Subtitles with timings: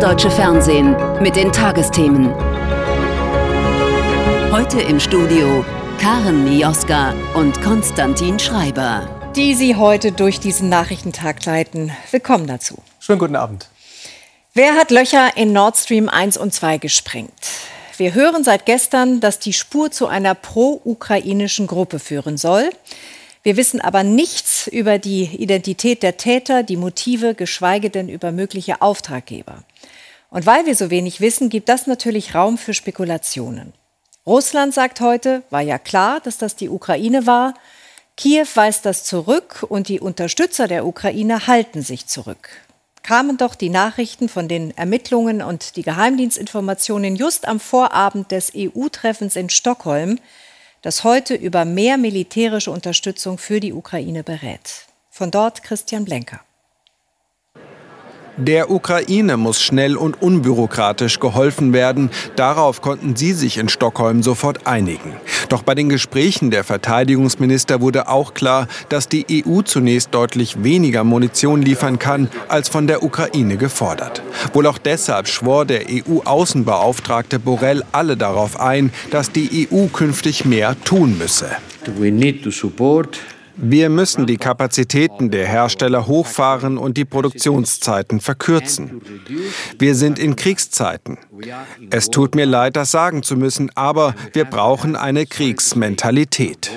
[0.00, 2.32] deutsche Fernsehen mit den Tagesthemen.
[4.50, 5.62] Heute im Studio
[6.00, 9.06] Karen Mioska und Konstantin Schreiber.
[9.36, 11.92] Die Sie heute durch diesen Nachrichtentag leiten.
[12.12, 12.78] Willkommen dazu.
[12.98, 13.68] Schönen guten Abend.
[14.54, 17.50] Wer hat Löcher in Nord Stream 1 und 2 gesprengt?
[17.98, 22.70] Wir hören seit gestern, dass die Spur zu einer pro-ukrainischen Gruppe führen soll.
[23.42, 28.82] Wir wissen aber nichts über die Identität der Täter, die Motive, geschweige denn über mögliche
[28.82, 29.62] Auftraggeber.
[30.30, 33.72] Und weil wir so wenig wissen, gibt das natürlich Raum für Spekulationen.
[34.26, 37.54] Russland sagt heute, war ja klar, dass das die Ukraine war.
[38.16, 42.50] Kiew weist das zurück und die Unterstützer der Ukraine halten sich zurück.
[43.02, 49.36] Kamen doch die Nachrichten von den Ermittlungen und die Geheimdienstinformationen just am Vorabend des EU-Treffens
[49.36, 50.18] in Stockholm,
[50.82, 54.86] das heute über mehr militärische Unterstützung für die Ukraine berät.
[55.10, 56.40] Von dort Christian Blenker.
[58.42, 62.08] Der Ukraine muss schnell und unbürokratisch geholfen werden.
[62.36, 65.12] Darauf konnten sie sich in Stockholm sofort einigen.
[65.50, 71.04] Doch bei den Gesprächen der Verteidigungsminister wurde auch klar, dass die EU zunächst deutlich weniger
[71.04, 74.22] Munition liefern kann, als von der Ukraine gefordert.
[74.54, 80.76] Wohl auch deshalb schwor der EU-Außenbeauftragte Borrell alle darauf ein, dass die EU künftig mehr
[80.82, 81.50] tun müsse.
[81.98, 83.18] We need to support
[83.62, 89.00] wir müssen die Kapazitäten der Hersteller hochfahren und die Produktionszeiten verkürzen.
[89.78, 91.18] Wir sind in Kriegszeiten.
[91.90, 96.70] Es tut mir leid, das sagen zu müssen, aber wir brauchen eine Kriegsmentalität.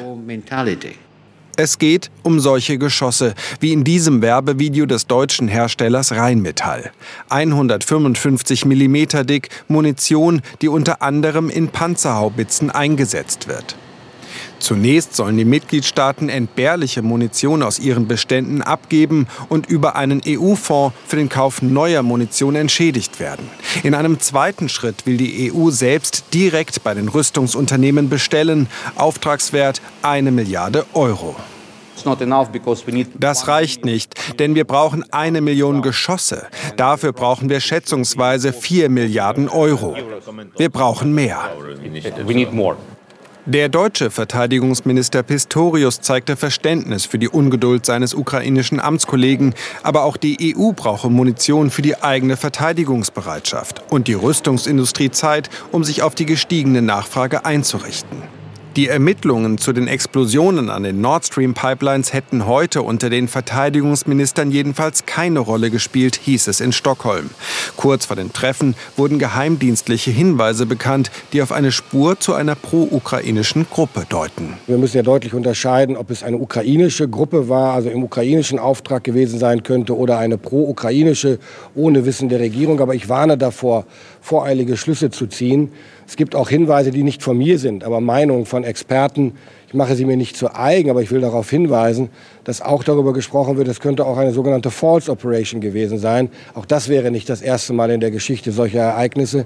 [1.56, 6.92] Es geht um solche Geschosse, wie in diesem Werbevideo des deutschen Herstellers Rheinmetall.
[7.30, 13.76] 155 mm dick Munition, die unter anderem in Panzerhaubitzen eingesetzt wird.
[14.64, 21.18] Zunächst sollen die Mitgliedstaaten entbehrliche Munition aus ihren Beständen abgeben und über einen EU-Fonds für
[21.18, 23.50] den Kauf neuer Munition entschädigt werden.
[23.84, 30.32] In einem zweiten Schritt will die EU selbst direkt bei den Rüstungsunternehmen bestellen, Auftragswert eine
[30.32, 31.36] Milliarde Euro.
[33.20, 36.48] Das reicht nicht, denn wir brauchen eine Million Geschosse.
[36.78, 39.94] Dafür brauchen wir schätzungsweise vier Milliarden Euro.
[40.56, 41.52] Wir brauchen mehr.
[43.46, 50.56] Der deutsche Verteidigungsminister Pistorius zeigte Verständnis für die Ungeduld seines ukrainischen Amtskollegen, aber auch die
[50.56, 56.26] EU brauche Munition für die eigene Verteidigungsbereitschaft und die Rüstungsindustrie Zeit, um sich auf die
[56.26, 58.43] gestiegene Nachfrage einzurichten.
[58.76, 64.50] Die Ermittlungen zu den Explosionen an den Nord Stream Pipelines hätten heute unter den Verteidigungsministern
[64.50, 67.30] jedenfalls keine Rolle gespielt, hieß es in Stockholm.
[67.78, 73.68] Kurz vor den Treffen wurden geheimdienstliche Hinweise bekannt, die auf eine Spur zu einer pro-ukrainischen
[73.70, 74.56] Gruppe deuten.
[74.66, 79.04] Wir müssen ja deutlich unterscheiden, ob es eine ukrainische Gruppe war, also im ukrainischen Auftrag
[79.04, 81.38] gewesen sein könnte, oder eine pro-ukrainische
[81.76, 82.80] ohne Wissen der Regierung.
[82.80, 83.86] Aber ich warne davor,
[84.24, 85.74] voreilige Schlüsse zu ziehen.
[86.08, 89.34] Es gibt auch Hinweise, die nicht von mir sind, aber Meinungen von Experten.
[89.68, 92.10] Ich mache sie mir nicht zu eigen, aber ich will darauf hinweisen,
[92.46, 96.30] dass auch darüber gesprochen wird, es könnte auch eine sogenannte False Operation gewesen sein.
[96.54, 99.46] Auch das wäre nicht das erste Mal in der Geschichte solcher Ereignisse.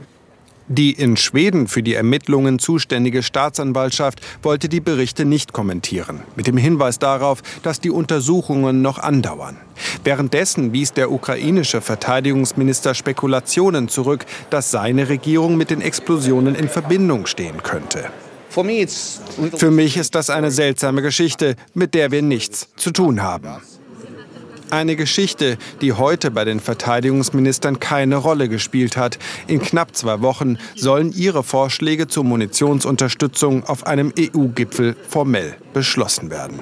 [0.70, 6.58] Die in Schweden für die Ermittlungen zuständige Staatsanwaltschaft wollte die Berichte nicht kommentieren, mit dem
[6.58, 9.56] Hinweis darauf, dass die Untersuchungen noch andauern.
[10.04, 17.28] Währenddessen wies der ukrainische Verteidigungsminister Spekulationen zurück, dass seine Regierung mit den Explosionen in Verbindung
[17.28, 18.10] stehen könnte.
[18.50, 23.62] Für mich ist das eine seltsame Geschichte, mit der wir nichts zu tun haben.
[24.70, 29.18] Eine Geschichte, die heute bei den Verteidigungsministern keine Rolle gespielt hat.
[29.48, 36.62] In knapp zwei Wochen sollen ihre Vorschläge zur Munitionsunterstützung auf einem EU-Gipfel formell beschlossen werden.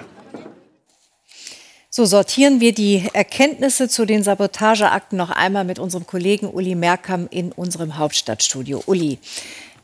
[1.90, 7.28] So sortieren wir die Erkenntnisse zu den Sabotageakten noch einmal mit unserem Kollegen Uli Merkam
[7.32, 8.84] in unserem Hauptstadtstudio.
[8.86, 9.18] Uli,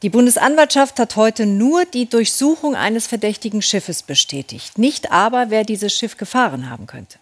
[0.03, 5.95] die Bundesanwaltschaft hat heute nur die Durchsuchung eines verdächtigen Schiffes bestätigt, nicht aber, wer dieses
[5.97, 7.17] Schiff gefahren haben könnte.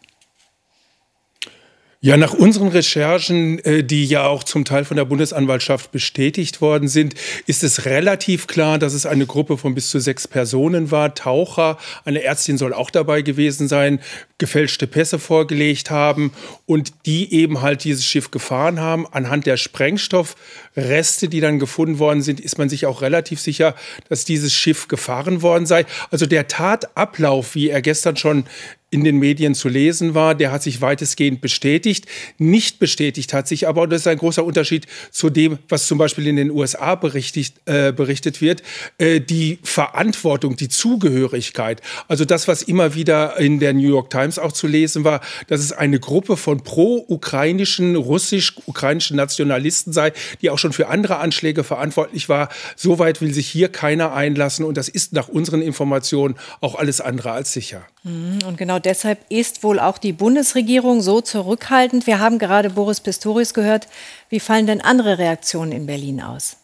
[2.01, 6.87] Ja, nach unseren Recherchen, äh, die ja auch zum Teil von der Bundesanwaltschaft bestätigt worden
[6.87, 7.13] sind,
[7.45, 11.13] ist es relativ klar, dass es eine Gruppe von bis zu sechs Personen war.
[11.13, 13.99] Taucher, eine Ärztin soll auch dabei gewesen sein,
[14.37, 16.31] gefälschte Pässe vorgelegt haben
[16.65, 19.05] und die eben halt dieses Schiff gefahren haben.
[19.11, 23.75] Anhand der Sprengstoffreste, die dann gefunden worden sind, ist man sich auch relativ sicher,
[24.07, 25.85] dass dieses Schiff gefahren worden sei.
[26.11, 28.45] Also der Tatablauf, wie er gestern schon
[28.91, 32.05] in den Medien zu lesen war, der hat sich weitestgehend bestätigt.
[32.37, 35.97] Nicht bestätigt hat sich aber, und das ist ein großer Unterschied zu dem, was zum
[35.97, 38.63] Beispiel in den USA berichtet, äh, berichtet wird,
[38.97, 41.81] äh, die Verantwortung, die Zugehörigkeit.
[42.07, 45.61] Also das, was immer wieder in der New York Times auch zu lesen war, dass
[45.61, 52.27] es eine Gruppe von pro-ukrainischen, russisch-ukrainischen Nationalisten sei, die auch schon für andere Anschläge verantwortlich
[52.27, 52.49] war.
[52.75, 57.31] Soweit will sich hier keiner einlassen und das ist nach unseren Informationen auch alles andere
[57.31, 57.85] als sicher.
[58.09, 62.07] Mhm, und genau deshalb ist wohl auch die Bundesregierung so zurückhaltend.
[62.07, 63.87] Wir haben gerade Boris Pistorius gehört.
[64.29, 66.57] Wie fallen denn andere Reaktionen in Berlin aus?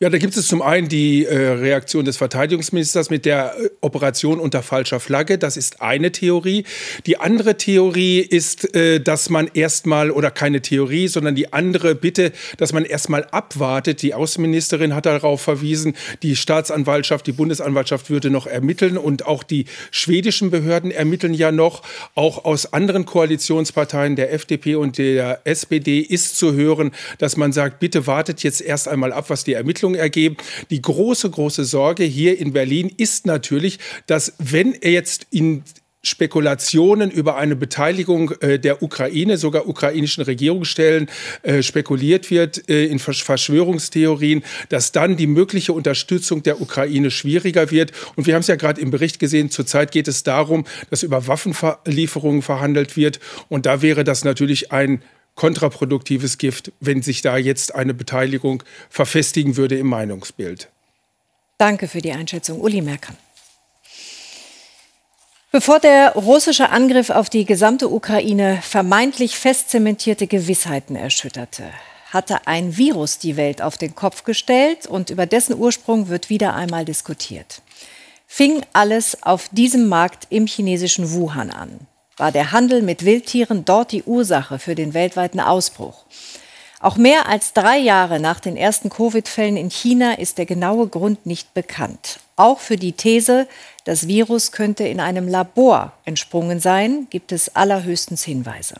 [0.00, 4.38] Ja, da gibt es zum einen die äh, Reaktion des Verteidigungsministers mit der äh, Operation
[4.38, 5.38] unter falscher Flagge.
[5.38, 6.62] Das ist eine Theorie.
[7.06, 12.30] Die andere Theorie ist, äh, dass man erstmal, oder keine Theorie, sondern die andere Bitte,
[12.58, 14.02] dass man erstmal abwartet.
[14.02, 19.64] Die Außenministerin hat darauf verwiesen, die Staatsanwaltschaft, die Bundesanwaltschaft würde noch ermitteln und auch die
[19.90, 21.82] schwedischen Behörden ermitteln ja noch.
[22.14, 27.80] Auch aus anderen Koalitionsparteien, der FDP und der SPD, ist zu hören, dass man sagt,
[27.80, 30.36] bitte wartet jetzt erst einmal ab, was die Ermittlungen Entwicklung ergeben.
[30.70, 35.62] Die große, große Sorge hier in Berlin ist natürlich, dass wenn er jetzt in
[36.00, 41.10] Spekulationen über eine Beteiligung äh, der Ukraine, sogar ukrainischen Regierungsstellen
[41.42, 47.90] äh, spekuliert wird äh, in Verschwörungstheorien, dass dann die mögliche Unterstützung der Ukraine schwieriger wird.
[48.14, 51.26] Und wir haben es ja gerade im Bericht gesehen, zurzeit geht es darum, dass über
[51.26, 53.18] Waffenlieferungen verhandelt wird.
[53.48, 55.02] Und da wäre das natürlich ein
[55.38, 60.68] kontraproduktives Gift, wenn sich da jetzt eine Beteiligung verfestigen würde im Meinungsbild.
[61.58, 63.14] Danke für die Einschätzung, Uli Merker.
[65.52, 71.70] Bevor der russische Angriff auf die gesamte Ukraine vermeintlich fest zementierte Gewissheiten erschütterte,
[72.10, 76.54] hatte ein Virus die Welt auf den Kopf gestellt und über dessen Ursprung wird wieder
[76.54, 77.62] einmal diskutiert.
[78.26, 81.86] Fing alles auf diesem Markt im chinesischen Wuhan an
[82.18, 86.04] war der Handel mit Wildtieren dort die Ursache für den weltweiten Ausbruch.
[86.80, 91.26] Auch mehr als drei Jahre nach den ersten Covid-Fällen in China ist der genaue Grund
[91.26, 92.20] nicht bekannt.
[92.36, 93.48] Auch für die These,
[93.84, 98.76] das Virus könnte in einem Labor entsprungen sein, gibt es allerhöchstens Hinweise.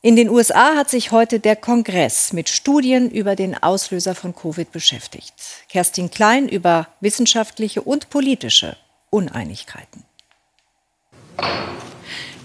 [0.00, 4.70] In den USA hat sich heute der Kongress mit Studien über den Auslöser von Covid
[4.70, 5.34] beschäftigt.
[5.68, 8.76] Kerstin Klein über wissenschaftliche und politische
[9.10, 10.04] Uneinigkeiten.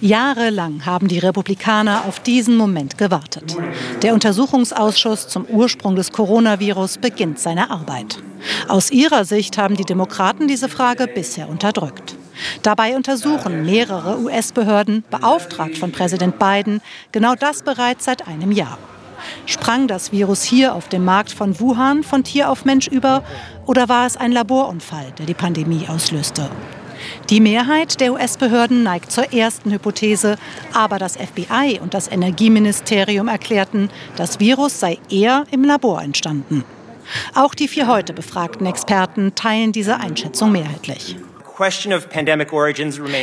[0.02, 3.56] Jahrelang haben die Republikaner auf diesen Moment gewartet.
[4.02, 8.18] Der Untersuchungsausschuss zum Ursprung des Coronavirus beginnt seine Arbeit.
[8.68, 12.16] Aus ihrer Sicht haben die Demokraten diese Frage bisher unterdrückt.
[12.64, 16.82] Dabei untersuchen mehrere US-Behörden, beauftragt von Präsident Biden,
[17.12, 18.80] genau das bereits seit einem Jahr.
[19.46, 23.24] Sprang das Virus hier auf dem Markt von Wuhan von Tier auf Mensch über
[23.68, 26.50] oder war es ein Laborunfall, der die Pandemie auslöste?
[27.30, 30.38] Die Mehrheit der US-Behörden neigt zur ersten Hypothese,
[30.74, 36.64] aber das FBI und das Energieministerium erklärten, das Virus sei eher im Labor entstanden.
[37.36, 41.16] Auch die vier heute befragten Experten teilen diese Einschätzung mehrheitlich.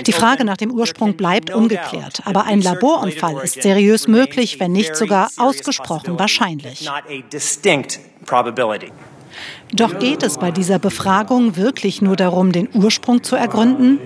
[0.07, 4.95] Die Frage nach dem Ursprung bleibt ungeklärt, aber ein Laborunfall ist seriös möglich, wenn nicht
[4.95, 6.89] sogar ausgesprochen wahrscheinlich.
[9.73, 13.99] Doch geht es bei dieser Befragung wirklich nur darum, den Ursprung zu ergründen?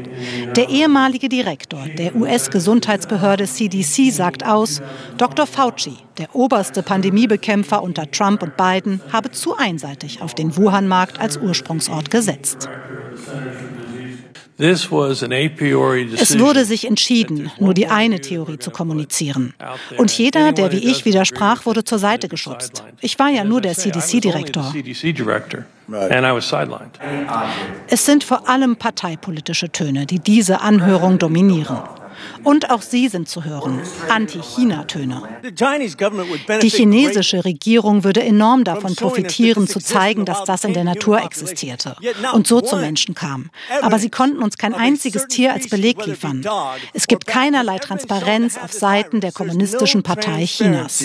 [0.57, 4.83] Der ehemalige Direktor der US-Gesundheitsbehörde CDC sagt aus,
[5.19, 5.47] Dr.
[5.47, 11.37] Fauci, der oberste Pandemiebekämpfer unter Trump und Biden, habe zu einseitig auf den Wuhan-Markt als
[11.37, 12.69] Ursprungsort gesetzt.
[14.63, 19.55] Es wurde sich entschieden, nur die eine Theorie zu kommunizieren.
[19.99, 22.85] Und jeder, der wie ich widersprach, wurde zur Seite geschubst.
[23.01, 24.73] Ich war ja nur der CDC-Direktor.
[27.89, 31.79] Es sind vor allem parteipolitische Töne, die diese Anhörung dominieren.
[32.45, 33.81] Und auch sie sind zu hören.
[34.09, 35.23] Anti-China-Töne.
[36.63, 41.97] Die chinesische Regierung würde enorm davon profitieren, zu zeigen, dass das in der Natur existierte
[42.33, 43.51] und so zu Menschen kam.
[43.81, 46.45] Aber sie konnten uns kein einziges Tier als Beleg liefern.
[46.93, 51.05] Es gibt keinerlei Transparenz auf Seiten der Kommunistischen Partei Chinas.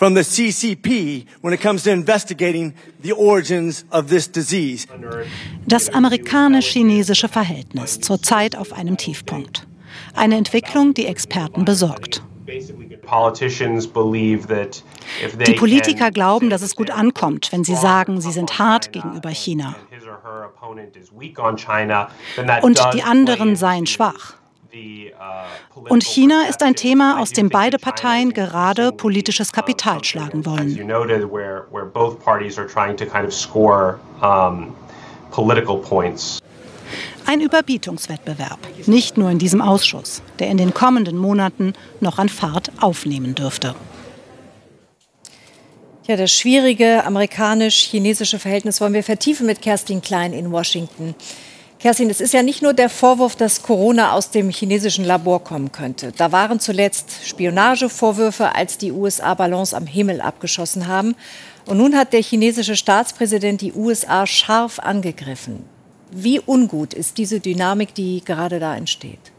[0.00, 2.72] from the CCP when it comes to investigating
[3.02, 4.86] the origins of this disease.
[5.66, 9.66] Das amerikanisch-chinesische Verhältnis zurzeit auf einem Tiefpunkt.
[10.20, 12.22] Eine Entwicklung, die Experten besorgt.
[15.46, 19.76] Die Politiker glauben, dass es gut ankommt, wenn sie sagen, sie sind hart gegenüber China.
[22.60, 24.34] Und die anderen seien schwach.
[25.88, 30.68] Und China ist ein Thema, aus dem beide Parteien gerade politisches Kapital schlagen wollen.
[37.30, 42.72] Ein Überbietungswettbewerb, nicht nur in diesem Ausschuss, der in den kommenden Monaten noch an Fahrt
[42.80, 43.76] aufnehmen dürfte.
[46.08, 51.14] Ja, das schwierige amerikanisch-chinesische Verhältnis wollen wir vertiefen mit Kerstin Klein in Washington.
[51.78, 55.70] Kerstin, es ist ja nicht nur der Vorwurf, dass Corona aus dem chinesischen Labor kommen
[55.70, 56.10] könnte.
[56.16, 61.14] Da waren zuletzt Spionagevorwürfe, als die USA Ballons am Himmel abgeschossen haben.
[61.66, 65.64] Und nun hat der chinesische Staatspräsident die USA scharf angegriffen.
[66.12, 69.32] Wie ungut ist diese Dynamik, die gerade da entsteht?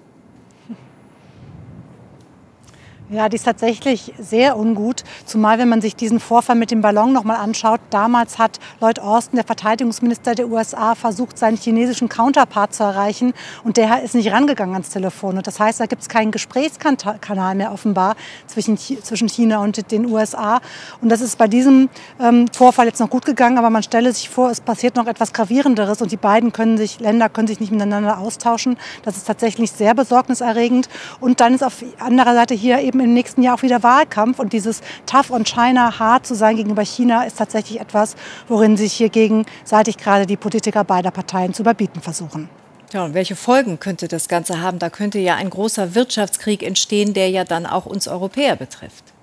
[3.12, 7.12] Ja, die ist tatsächlich sehr ungut, zumal wenn man sich diesen Vorfall mit dem Ballon
[7.12, 7.82] noch mal anschaut.
[7.90, 13.34] Damals hat Lloyd Austin, der Verteidigungsminister der USA, versucht, seinen chinesischen Counterpart zu erreichen
[13.66, 15.36] und der ist nicht rangegangen ans Telefon.
[15.36, 18.16] Und das heißt, da gibt es keinen Gesprächskanal mehr offenbar
[18.48, 20.62] zwischen, zwischen China und den USA.
[21.02, 24.30] Und das ist bei diesem ähm, Vorfall jetzt noch gut gegangen, aber man stelle sich
[24.30, 27.74] vor, es passiert noch etwas gravierenderes und die beiden können sich, Länder können sich nicht
[27.74, 28.78] miteinander austauschen.
[29.04, 30.88] Das ist tatsächlich sehr besorgniserregend.
[31.20, 34.40] Und dann ist auf anderer Seite hier eben im nächsten Jahr auch wieder Wahlkampf.
[34.40, 38.16] Und dieses Tough on China, hart zu sein gegenüber China, ist tatsächlich etwas,
[38.48, 42.50] worin sich hier gegenseitig gerade die Politiker beider Parteien zu überbieten versuchen.
[42.94, 44.78] Ja, und welche Folgen könnte das Ganze haben?
[44.78, 49.14] Da könnte ja ein großer Wirtschaftskrieg entstehen, der ja dann auch uns Europäer betrifft.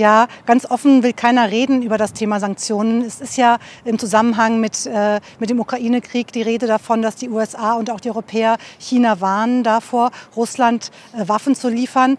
[0.00, 3.02] Ja, ganz offen will keiner reden über das Thema Sanktionen.
[3.02, 7.28] Es ist ja im Zusammenhang mit, äh, mit dem Ukraine-Krieg die Rede davon, dass die
[7.28, 12.16] USA und auch die Europäer China warnen davor, Russland äh, Waffen zu liefern.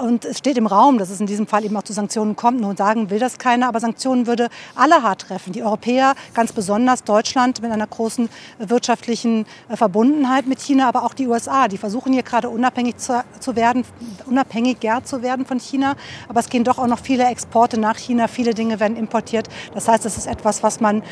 [0.00, 2.60] Und es steht im Raum, dass es in diesem Fall eben auch zu Sanktionen kommt.
[2.60, 5.52] Nun sagen will das keiner, aber Sanktionen würde alle hart treffen.
[5.52, 8.28] Die Europäer, ganz besonders Deutschland mit einer großen
[8.58, 11.68] wirtschaftlichen äh, Verbundenheit mit China, aber auch die USA.
[11.68, 13.84] Die versuchen hier gerade unabhängig zu, zu werden,
[14.26, 15.94] unabhängiger zu werden von China.
[16.28, 18.28] Aber es gehen doch auch noch viele Exporte nach China.
[18.28, 19.48] Viele Dinge werden importiert.
[19.74, 21.02] Das heißt, es ist etwas, was man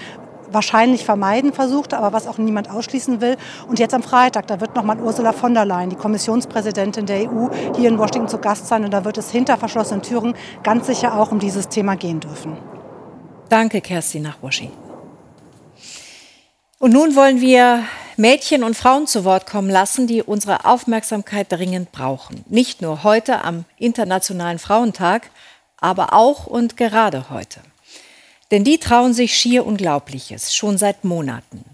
[0.51, 3.37] wahrscheinlich vermeiden versucht, aber was auch niemand ausschließen will.
[3.69, 7.49] Und jetzt am Freitag, da wird nochmal Ursula von der Leyen, die Kommissionspräsidentin der EU,
[7.77, 8.85] hier in Washington zu Gast sein.
[8.85, 12.57] Und da wird es hinter verschlossenen Türen ganz sicher auch um dieses Thema gehen dürfen.
[13.49, 14.77] Danke, Kerstin, nach Washington.
[16.79, 17.85] Und nun wollen wir
[18.19, 22.45] Mädchen und Frauen zu Wort kommen lassen, die unsere Aufmerksamkeit dringend brauchen.
[22.49, 25.31] Nicht nur heute am Internationalen Frauentag,
[25.81, 27.61] aber auch und gerade heute.
[28.51, 31.65] Denn die trauen sich schier Unglaubliches, schon seit Monaten.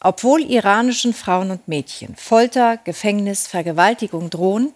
[0.00, 4.72] Obwohl iranischen Frauen und Mädchen Folter, Gefängnis, Vergewaltigung drohen,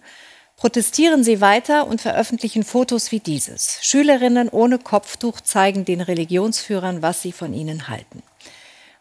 [0.57, 3.79] protestieren sie weiter und veröffentlichen Fotos wie dieses.
[3.81, 8.21] Schülerinnen ohne Kopftuch zeigen den Religionsführern, was sie von ihnen halten.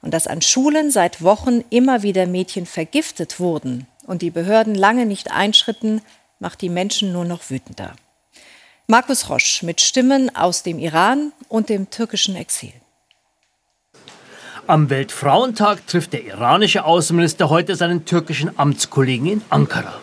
[0.00, 5.06] Und dass an Schulen seit Wochen immer wieder Mädchen vergiftet wurden und die Behörden lange
[5.06, 6.02] nicht einschritten,
[6.40, 7.94] macht die Menschen nur noch wütender.
[8.86, 12.72] Markus Rosch mit Stimmen aus dem Iran und dem türkischen Exil.
[14.66, 19.94] Am Weltfrauentag trifft der iranische Außenminister heute seinen türkischen Amtskollegen in Ankara.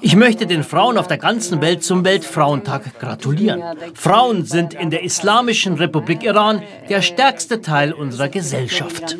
[0.00, 3.62] Ich möchte den Frauen auf der ganzen Welt zum Weltfrauentag gratulieren.
[3.94, 9.16] Frauen sind in der Islamischen Republik Iran der stärkste Teil unserer Gesellschaft.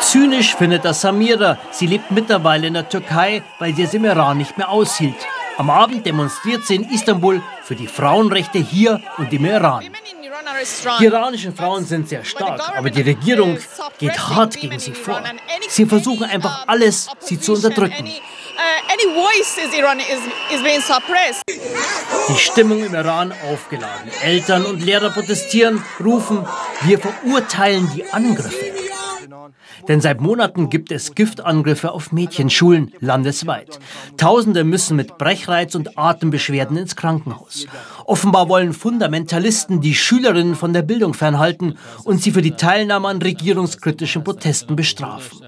[0.00, 1.58] Zynisch findet das Samira.
[1.72, 5.16] Sie lebt mittlerweile in der Türkei, weil sie es im Iran nicht mehr aushielt.
[5.58, 9.84] Am Abend demonstriert sie in Istanbul für die Frauenrechte hier und im Iran.
[11.00, 13.58] Die iranischen Frauen sind sehr stark, aber die Regierung
[13.98, 15.20] geht hart gegen sie vor.
[15.68, 18.08] Sie versuchen einfach alles, sie zu unterdrücken.
[22.28, 24.12] Die Stimmung im Iran aufgeladen.
[24.22, 26.46] Eltern und Lehrer protestieren, rufen,
[26.82, 28.67] wir verurteilen die Angriffe.
[29.88, 33.78] Denn seit Monaten gibt es Giftangriffe auf Mädchenschulen landesweit.
[34.16, 37.66] Tausende müssen mit Brechreiz und Atembeschwerden ins Krankenhaus.
[38.04, 43.22] Offenbar wollen Fundamentalisten die Schülerinnen von der Bildung fernhalten und sie für die Teilnahme an
[43.22, 45.40] regierungskritischen Protesten bestrafen.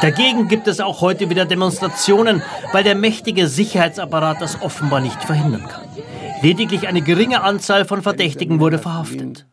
[0.00, 5.66] Dagegen gibt es auch heute wieder Demonstrationen, weil der mächtige Sicherheitsapparat das offenbar nicht verhindern
[5.66, 5.88] kann.
[6.44, 9.46] Lediglich eine geringe Anzahl von Verdächtigen wurde verhaftet.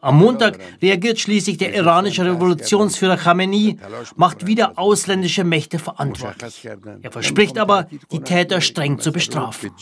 [0.00, 3.76] Am Montag reagiert schließlich der iranische Revolutionsführer Khamenei,
[4.14, 6.68] macht wieder ausländische Mächte verantwortlich.
[7.02, 9.72] Er verspricht aber, die Täter streng zu bestrafen.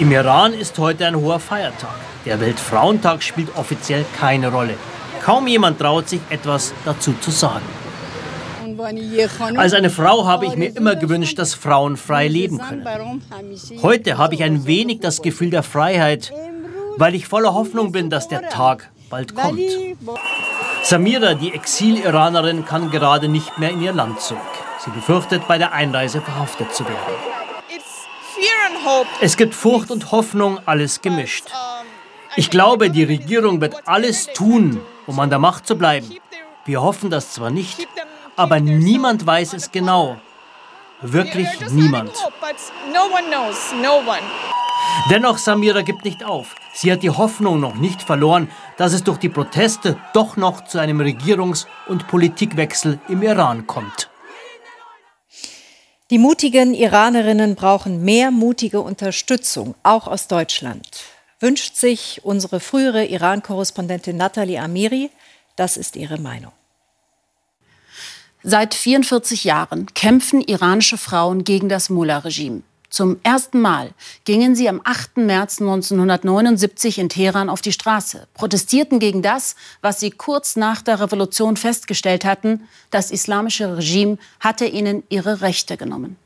[0.00, 1.94] Im Iran ist heute ein hoher Feiertag.
[2.24, 4.74] Der Weltfrauentag spielt offiziell keine Rolle.
[5.22, 7.66] Kaum jemand traut sich etwas dazu zu sagen.
[9.56, 13.22] Als eine Frau habe ich mir immer gewünscht, dass Frauen frei leben können.
[13.82, 16.32] Heute habe ich ein wenig das Gefühl der Freiheit,
[16.96, 19.60] weil ich voller Hoffnung bin, dass der Tag bald kommt.
[20.82, 24.40] Samira, die Exil-Iranerin, kann gerade nicht mehr in ihr Land zurück.
[24.84, 27.14] Sie befürchtet, bei der Einreise verhaftet zu werden.
[29.20, 31.46] Es gibt Furcht und Hoffnung, alles gemischt.
[32.36, 36.08] Ich glaube, die Regierung wird alles tun, um an der Macht zu bleiben.
[36.64, 37.88] Wir hoffen das zwar nicht,
[38.38, 40.16] aber niemand weiß es genau.
[41.02, 42.12] Wirklich niemand.
[45.10, 46.54] Dennoch, Samira gibt nicht auf.
[46.72, 50.78] Sie hat die Hoffnung noch nicht verloren, dass es durch die Proteste doch noch zu
[50.78, 54.08] einem Regierungs- und Politikwechsel im Iran kommt.
[56.10, 61.02] Die mutigen Iranerinnen brauchen mehr mutige Unterstützung, auch aus Deutschland.
[61.38, 65.10] Wünscht sich unsere frühere Iran-Korrespondentin Nathalie Amiri.
[65.56, 66.52] Das ist ihre Meinung.
[68.42, 72.62] Seit 44 Jahren kämpfen iranische Frauen gegen das Mullah-Regime.
[72.88, 73.90] Zum ersten Mal
[74.24, 75.18] gingen sie am 8.
[75.18, 81.00] März 1979 in Teheran auf die Straße, protestierten gegen das, was sie kurz nach der
[81.00, 86.16] Revolution festgestellt hatten, das islamische Regime hatte ihnen ihre Rechte genommen.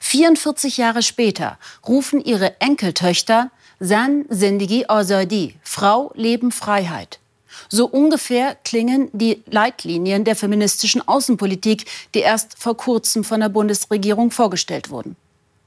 [0.00, 7.18] 44 Jahre später rufen ihre Enkeltöchter San Zindagi Azadi, Frau, Leben, Freiheit.
[7.68, 14.30] So ungefähr klingen die Leitlinien der feministischen Außenpolitik, die erst vor kurzem von der Bundesregierung
[14.30, 15.16] vorgestellt wurden.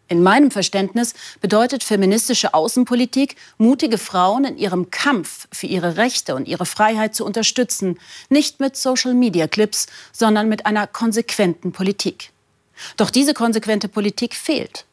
[0.09, 6.47] In meinem Verständnis bedeutet feministische Außenpolitik, mutige Frauen in ihrem Kampf für ihre Rechte und
[6.47, 12.31] ihre Freiheit zu unterstützen, nicht mit Social-Media-Clips, sondern mit einer konsequenten Politik.
[12.97, 14.85] Doch diese konsequente Politik fehlt.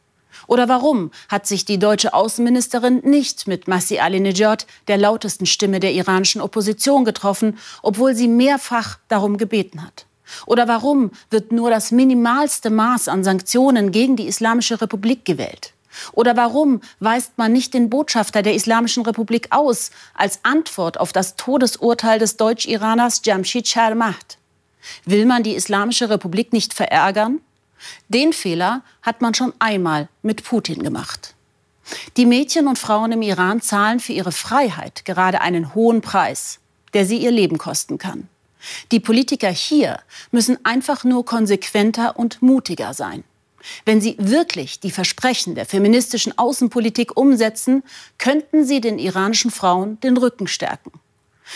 [0.47, 5.93] Oder warum hat sich die deutsche Außenministerin nicht mit Masih Alinejad, der lautesten Stimme der
[5.93, 10.05] iranischen Opposition, getroffen, obwohl sie mehrfach darum gebeten hat?
[10.45, 15.73] Oder warum wird nur das minimalste Maß an Sanktionen gegen die Islamische Republik gewählt?
[16.13, 21.35] Oder warum weist man nicht den Botschafter der Islamischen Republik aus als Antwort auf das
[21.35, 24.37] Todesurteil des Deutsch-Iraners Jamshid Sharmaht?
[25.05, 27.41] Will man die Islamische Republik nicht verärgern?
[28.07, 31.35] Den Fehler hat man schon einmal mit Putin gemacht.
[32.17, 36.59] Die Mädchen und Frauen im Iran zahlen für ihre Freiheit gerade einen hohen Preis,
[36.93, 38.27] der sie ihr Leben kosten kann.
[38.91, 39.99] Die Politiker hier
[40.31, 43.23] müssen einfach nur konsequenter und mutiger sein.
[43.85, 47.83] Wenn sie wirklich die Versprechen der feministischen Außenpolitik umsetzen,
[48.17, 50.91] könnten sie den iranischen Frauen den Rücken stärken.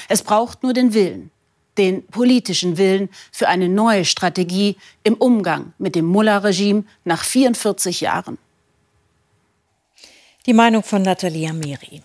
[0.08, 1.32] Es braucht nur den Willen,
[1.82, 8.38] den politischen Willen für eine neue Strategie im Umgang mit dem Mullah-Regime nach 44 Jahren.
[10.46, 12.04] Die Meinung von Nathalie Amiri.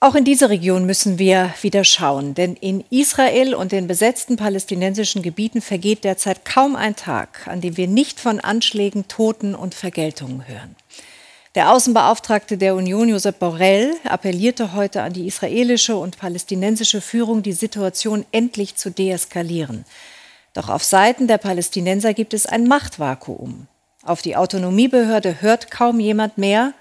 [0.00, 5.22] Auch in diese Region müssen wir wieder schauen, denn in Israel und den besetzten palästinensischen
[5.22, 10.46] Gebieten vergeht derzeit kaum ein Tag, an dem wir nicht von Anschlägen, Toten und Vergeltungen
[10.48, 10.74] hören.
[11.56, 17.54] Der Außenbeauftragte der Union, Josep Borrell, appellierte heute an die israelische und palästinensische Führung, die
[17.54, 19.86] Situation endlich zu deeskalieren.
[20.52, 23.68] Doch auf Seiten der Palästinenser gibt es ein Machtvakuum.
[24.02, 26.74] Auf die Autonomiebehörde hört kaum jemand mehr.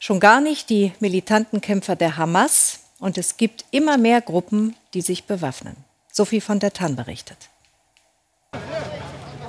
[0.00, 2.80] Schon gar nicht die militanten Kämpfer der Hamas.
[2.98, 5.76] Und es gibt immer mehr Gruppen, die sich bewaffnen.
[6.10, 7.38] Sophie von der Tann berichtet.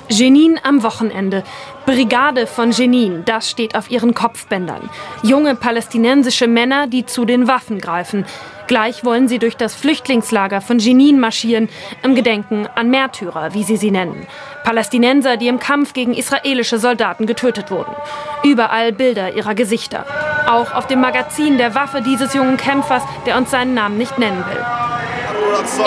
[0.10, 1.44] Jenin am Wochenende.
[1.86, 4.90] Brigade von Jenin, das steht auf ihren Kopfbändern.
[5.24, 8.26] Junge palästinensische Männer, die zu den Waffen greifen.
[8.68, 11.70] Gleich wollen sie durch das Flüchtlingslager von Jenin marschieren,
[12.04, 14.28] im Gedenken an Märtyrer, wie sie sie nennen.
[14.64, 17.96] Palästinenser, die im Kampf gegen israelische Soldaten getötet wurden.
[18.44, 20.06] Überall Bilder ihrer Gesichter.
[20.50, 24.44] Auch auf dem Magazin der Waffe dieses jungen Kämpfers, der uns seinen Namen nicht nennen
[24.46, 24.97] will.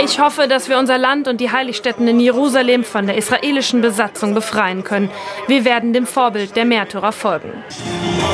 [0.03, 4.35] Ich hoffe, dass wir unser Land und die Heiligstätten in Jerusalem von der israelischen Besatzung
[4.35, 5.11] befreien können.
[5.47, 7.53] Wir werden dem Vorbild der Märtyrer folgen.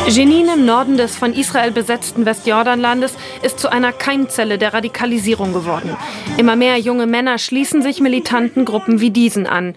[0.08, 5.96] Jenin im Norden des von Israel besetzten Westjordanlandes ist zu einer Keimzelle der Radikalisierung geworden.
[6.36, 9.74] Immer mehr junge Männer schließen sich militanten Gruppen wie diesen an.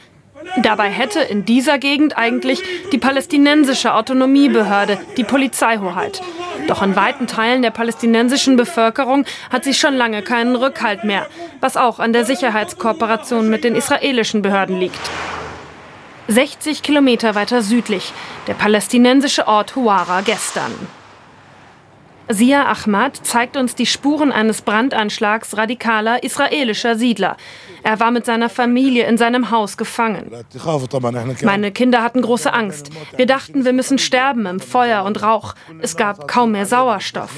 [0.61, 6.21] Dabei hätte in dieser Gegend eigentlich die palästinensische Autonomiebehörde die Polizeihoheit.
[6.67, 11.27] Doch in weiten Teilen der palästinensischen Bevölkerung hat sie schon lange keinen Rückhalt mehr,
[11.59, 14.99] was auch an der Sicherheitskooperation mit den israelischen Behörden liegt.
[16.27, 18.13] 60 Kilometer weiter südlich,
[18.47, 20.71] der palästinensische Ort Huara gestern.
[22.31, 27.37] Sia Ahmad zeigt uns die Spuren eines Brandanschlags radikaler israelischer Siedler.
[27.81, 30.31] Er war mit seiner Familie in seinem Haus gefangen.
[31.41, 32.91] Meine Kinder hatten große Angst.
[33.15, 35.55] Wir dachten, wir müssen sterben im Feuer und Rauch.
[35.81, 37.31] Es gab kaum mehr Sauerstoff.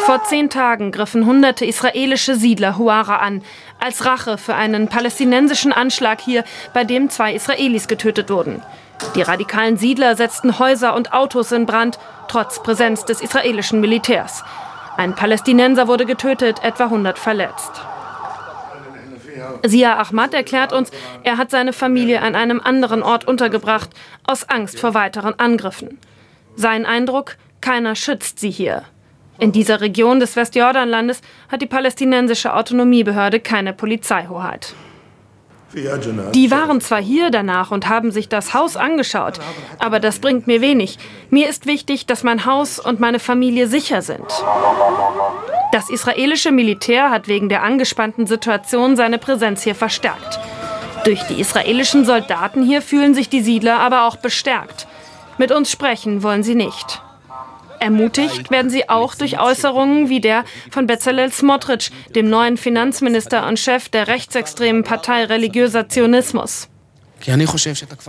[0.00, 3.42] Vor zehn Tagen griffen hunderte israelische Siedler Huara an,
[3.80, 8.62] als Rache für einen palästinensischen Anschlag hier, bei dem zwei Israelis getötet wurden.
[9.14, 14.44] Die radikalen Siedler setzten Häuser und Autos in Brand, trotz Präsenz des israelischen Militärs.
[14.96, 17.82] Ein Palästinenser wurde getötet, etwa 100 verletzt.
[19.64, 20.90] Sia Ahmad erklärt uns,
[21.22, 23.90] er hat seine Familie an einem anderen Ort untergebracht,
[24.24, 25.98] aus Angst vor weiteren Angriffen.
[26.56, 28.82] Sein Eindruck, keiner schützt sie hier.
[29.38, 34.74] In dieser Region des Westjordanlandes hat die palästinensische Autonomiebehörde keine Polizeihoheit.
[35.74, 39.38] Die waren zwar hier danach und haben sich das Haus angeschaut,
[39.78, 40.98] aber das bringt mir wenig.
[41.30, 44.26] Mir ist wichtig, dass mein Haus und meine Familie sicher sind.
[45.72, 50.40] Das israelische Militär hat wegen der angespannten Situation seine Präsenz hier verstärkt.
[51.04, 54.86] Durch die israelischen Soldaten hier fühlen sich die Siedler aber auch bestärkt.
[55.36, 57.02] Mit uns sprechen wollen sie nicht.
[57.80, 63.58] Ermutigt werden sie auch durch Äußerungen wie der von Bezalel Smotrich, dem neuen Finanzminister und
[63.58, 66.68] Chef der rechtsextremen Partei Religiöser Zionismus.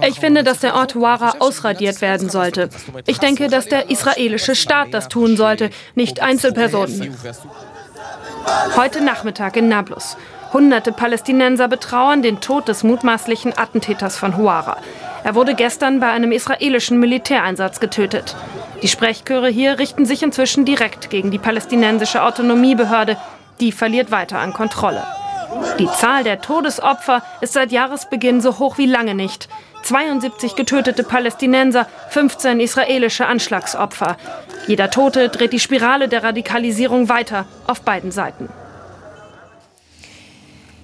[0.08, 2.70] Ich finde, dass der Ort Wara ausradiert werden sollte.
[3.08, 7.16] Ich denke, dass der israelische Staat das tun sollte, nicht Einzelpersonen.
[8.76, 10.16] Heute Nachmittag in Nablus.
[10.54, 14.78] Hunderte Palästinenser betrauern den Tod des mutmaßlichen Attentäters von Huara.
[15.24, 18.36] Er wurde gestern bei einem israelischen Militäreinsatz getötet.
[18.82, 23.18] Die Sprechchöre hier richten sich inzwischen direkt gegen die palästinensische Autonomiebehörde.
[23.60, 25.04] Die verliert weiter an Kontrolle.
[25.80, 29.50] Die Zahl der Todesopfer ist seit Jahresbeginn so hoch wie lange nicht.
[29.84, 34.18] 72 getötete Palästinenser, 15 israelische Anschlagsopfer.
[34.68, 38.50] Jeder Tote dreht die Spirale der Radikalisierung weiter auf beiden Seiten.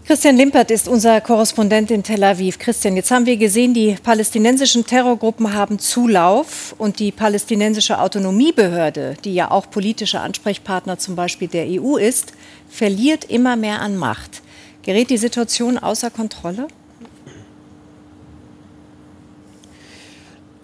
[0.08, 2.60] Christian Limpert ist unser Korrespondent in Tel Aviv.
[2.60, 9.34] Christian, jetzt haben wir gesehen, die palästinensischen Terrorgruppen haben Zulauf und die palästinensische Autonomiebehörde, die
[9.34, 12.34] ja auch politischer Ansprechpartner zum Beispiel der EU ist,
[12.70, 14.44] verliert immer mehr an Macht.
[14.84, 16.68] Gerät die Situation außer Kontrolle?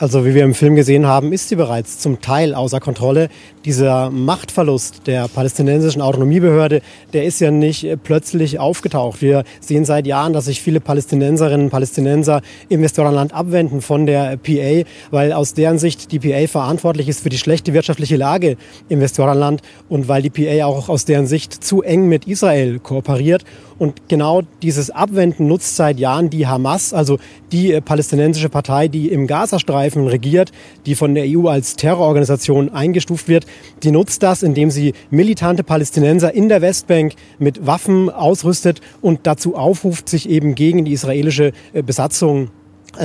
[0.02, 3.30] Also wie wir im Film gesehen haben, ist sie bereits zum Teil außer Kontrolle.
[3.66, 6.82] Dieser Machtverlust der palästinensischen Autonomiebehörde,
[7.14, 9.22] der ist ja nicht äh, plötzlich aufgetaucht.
[9.22, 14.38] Wir sehen seit Jahren, dass sich viele Palästinenserinnen und Palästinenser im Westjordanland abwenden von der
[14.38, 18.58] PA, weil aus deren Sicht die PA verantwortlich ist für die schlechte wirtschaftliche Lage
[18.90, 23.44] im Westjordanland und weil die PA auch aus deren Sicht zu eng mit Israel kooperiert.
[23.78, 27.18] Und genau dieses Abwenden nutzt seit Jahren die Hamas, also
[27.52, 30.52] die äh, palästinensische Partei, die im Gazastreifen regiert,
[30.86, 33.46] die von der EU als Terrororganisation eingestuft wird.
[33.84, 39.56] Die nutzt das, indem sie militante Palästinenser in der Westbank mit Waffen ausrüstet und dazu
[39.56, 42.50] aufruft, sich eben gegen die israelische äh, Besatzung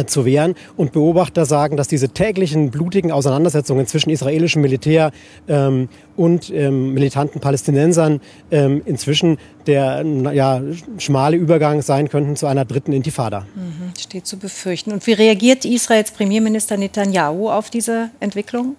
[0.07, 0.55] zu wehren.
[0.77, 5.13] Und Beobachter sagen, dass diese täglichen blutigen Auseinandersetzungen zwischen israelischem Militär
[5.49, 8.21] ähm, und ähm, militanten Palästinensern
[8.51, 10.63] ähm, inzwischen der ja,
[10.99, 13.47] schmale Übergang sein könnten zu einer dritten Intifada.
[13.55, 14.93] Mhm, steht zu befürchten.
[14.93, 18.77] Und wie reagiert Israels Premierminister Netanyahu auf diese Entwicklung?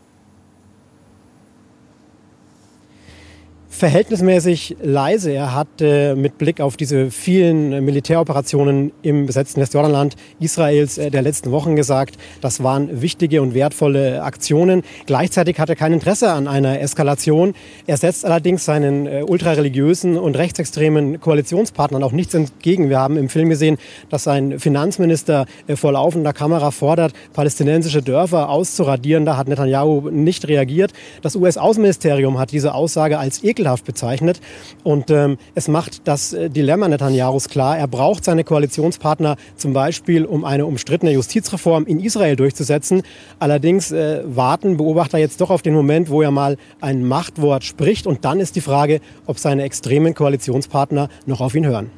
[3.77, 5.31] Verhältnismäßig leise.
[5.31, 11.11] Er hat äh, mit Blick auf diese vielen äh, Militäroperationen im besetzten Westjordanland Israels äh,
[11.11, 14.81] der letzten Wochen gesagt, das waren wichtige und wertvolle Aktionen.
[15.05, 17.53] Gleichzeitig hat er kein Interesse an einer Eskalation.
[17.85, 22.89] Er setzt allerdings seinen äh, ultrareligiösen und rechtsextremen Koalitionspartnern auch nichts entgegen.
[22.89, 23.77] Wir haben im Film gesehen,
[24.09, 29.25] dass sein Finanzminister äh, vor laufender Kamera fordert, palästinensische Dörfer auszuradieren.
[29.25, 30.93] Da hat Netanyahu nicht reagiert.
[31.21, 34.39] Das US-Außenministerium hat diese Aussage als ekelhaft ekelhaft bezeichnet.
[34.84, 37.77] Und ähm, es macht das äh, Dilemma Netanyahus klar.
[37.77, 43.03] Er braucht seine Koalitionspartner zum Beispiel, um eine umstrittene Justizreform in Israel durchzusetzen.
[43.39, 48.08] Allerdings äh, warten Beobachter jetzt doch auf den Moment, wo er mal ein Machtwort spricht.
[48.08, 51.91] Und dann ist die Frage, ob seine extremen Koalitionspartner noch auf ihn hören.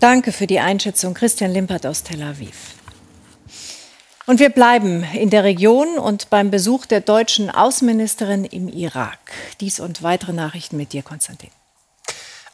[0.00, 2.73] Danke für die Einschätzung, Christian Limpert aus Tel Aviv.
[4.26, 9.18] Und wir bleiben in der Region und beim Besuch der deutschen Außenministerin im Irak.
[9.60, 11.50] Dies und weitere Nachrichten mit dir, Konstantin.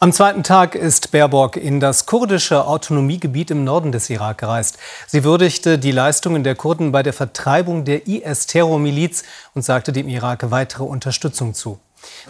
[0.00, 4.78] Am zweiten Tag ist Baerbock in das kurdische Autonomiegebiet im Norden des Irak gereist.
[5.06, 9.22] Sie würdigte die Leistungen der Kurden bei der Vertreibung der IS-Terrormiliz
[9.54, 11.78] und sagte dem Irak weitere Unterstützung zu.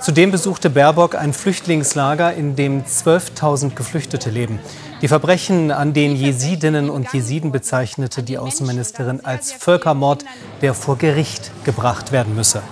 [0.01, 4.59] Zudem besuchte Baerbock ein Flüchtlingslager, in dem 12.000 Geflüchtete leben.
[5.03, 10.25] Die Verbrechen an den Jesidinnen und Jesiden bezeichnete die Außenministerin als Völkermord,
[10.63, 12.63] der vor Gericht gebracht werden müsse.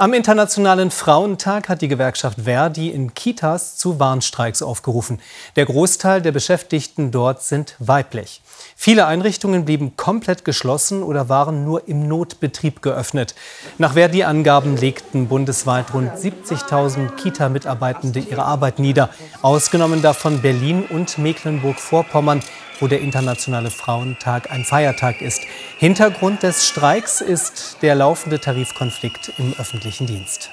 [0.00, 5.20] Am Internationalen Frauentag hat die Gewerkschaft Verdi in Kitas zu Warnstreiks aufgerufen.
[5.56, 8.40] Der Großteil der Beschäftigten dort sind weiblich.
[8.80, 13.34] Viele Einrichtungen blieben komplett geschlossen oder waren nur im Notbetrieb geöffnet.
[13.76, 19.10] Nach Verdi-Angaben legten bundesweit rund 70.000 Kita-Mitarbeitende ihre Arbeit nieder,
[19.42, 22.40] ausgenommen davon Berlin und Mecklenburg-Vorpommern,
[22.78, 25.40] wo der Internationale Frauentag ein Feiertag ist.
[25.78, 30.50] Hintergrund des Streiks ist der laufende Tarifkonflikt im öffentlichen Dienst.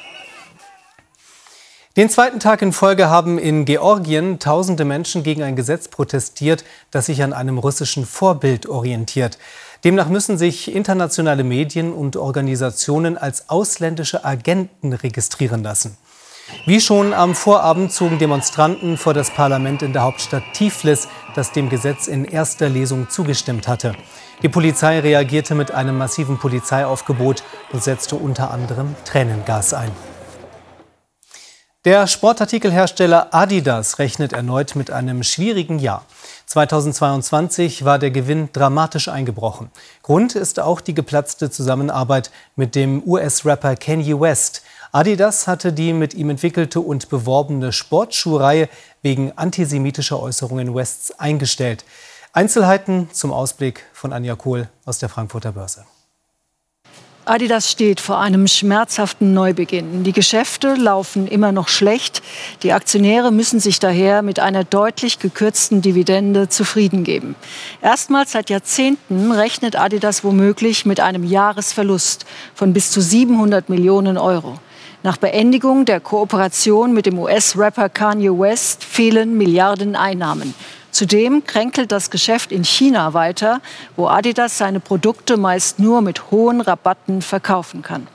[1.97, 7.05] Den zweiten Tag in Folge haben in Georgien tausende Menschen gegen ein Gesetz protestiert, das
[7.05, 9.37] sich an einem russischen Vorbild orientiert.
[9.85, 15.95] Demnach müssen sich internationale Medien und Organisationen als ausländische Agenten registrieren lassen.
[16.65, 21.69] Wie schon am Vorabend zogen Demonstranten vor das Parlament in der Hauptstadt Tiflis, das dem
[21.69, 23.95] Gesetz in erster Lesung zugestimmt hatte.
[24.43, 29.91] Die Polizei reagierte mit einem massiven Polizeiaufgebot und setzte unter anderem Tränengas ein.
[31.85, 36.03] Der Sportartikelhersteller Adidas rechnet erneut mit einem schwierigen Jahr.
[36.47, 39.69] 2022 war der Gewinn dramatisch eingebrochen.
[40.01, 44.63] Grund ist auch die geplatzte Zusammenarbeit mit dem US-Rapper Kanye West.
[44.91, 48.67] Adidas hatte die mit ihm entwickelte und beworbene Sportschuhreihe
[49.03, 51.85] wegen antisemitischer Äußerungen Wests eingestellt.
[52.33, 55.85] Einzelheiten zum Ausblick von Anja Kohl aus der Frankfurter Börse.
[57.27, 60.03] Adidas steht vor einem schmerzhaften Neubeginn.
[60.03, 62.21] Die Geschäfte laufen immer noch schlecht.
[62.61, 67.35] Die Aktionäre müssen sich daher mit einer deutlich gekürzten Dividende zufrieden geben.
[67.81, 74.59] Erstmals seit Jahrzehnten rechnet Adidas womöglich mit einem Jahresverlust von bis zu 700 Millionen Euro.
[75.01, 80.53] Nach Beendigung der Kooperation mit dem US-Rapper Kanye West fehlen Milliarden Einnahmen.
[80.95, 83.59] Zudem kränkelt das Geschäft in China weiter,
[83.97, 88.07] wo Adidas seine Produkte meist nur mit hohen Rabatten verkaufen kann.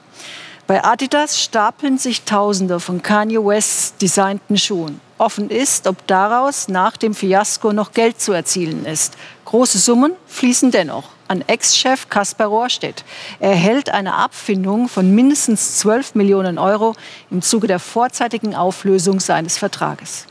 [0.66, 4.98] Bei Adidas stapeln sich Tausende von Kanye West designten Schuhen.
[5.18, 9.18] Offen ist, ob daraus nach dem Fiasko noch Geld zu erzielen ist.
[9.44, 13.04] Große Summen fließen dennoch an Ex-Chef Kaspar Rohrstedt.
[13.40, 16.94] Er erhält eine Abfindung von mindestens 12 Millionen Euro
[17.30, 20.24] im Zuge der vorzeitigen Auflösung seines Vertrages.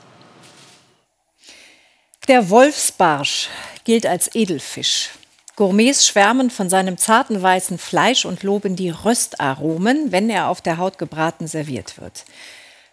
[2.30, 3.50] Der Wolfsbarsch
[3.86, 5.10] gilt als Edelfisch.
[5.56, 10.78] Gourmets schwärmen von seinem zarten weißen Fleisch und loben die Röstaromen, wenn er auf der
[10.78, 12.26] Haut gebraten serviert wird.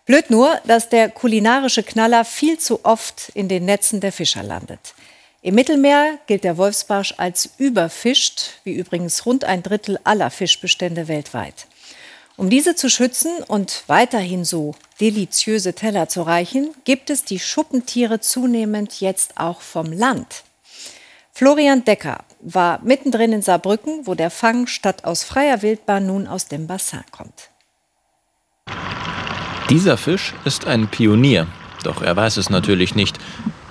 [0.07, 4.95] Blöd nur, dass der kulinarische Knaller viel zu oft in den Netzen der Fischer landet.
[5.43, 11.67] Im Mittelmeer gilt der Wolfsbarsch als überfischt, wie übrigens rund ein Drittel aller Fischbestände weltweit.
[12.39, 18.21] Um diese zu schützen und weiterhin so deliziöse Teller zu reichen, gibt es die Schuppentiere
[18.21, 20.45] zunehmend jetzt auch vom Land.
[21.33, 26.47] Florian Decker war mittendrin in Saarbrücken, wo der Fang statt aus freier Wildbahn nun aus
[26.47, 27.51] dem Bassin kommt.
[29.71, 31.47] Dieser Fisch ist ein Pionier,
[31.85, 33.19] doch er weiß es natürlich nicht.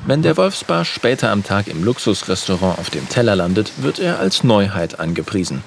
[0.08, 4.43] Wenn der Wolfsbarsch später am Tag im Luxusrestaurant auf dem Teller landet, wird er als
[4.43, 5.63] Neuheit angepriesen.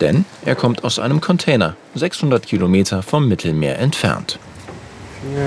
[0.00, 4.38] Denn er kommt aus einem Container, 600 Kilometer vom Mittelmeer entfernt.
[5.22, 5.46] Vier,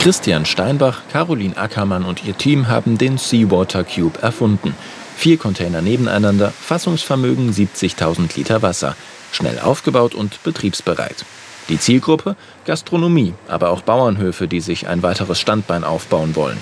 [0.00, 4.74] Christian Steinbach, Caroline Ackermann und ihr Team haben den Seawater Cube erfunden.
[5.16, 8.96] Vier Container nebeneinander, Fassungsvermögen 70.000 Liter Wasser,
[9.30, 11.24] schnell aufgebaut und betriebsbereit.
[11.68, 12.36] Die Zielgruppe?
[12.64, 16.58] Gastronomie, aber auch Bauernhöfe, die sich ein weiteres Standbein aufbauen wollen.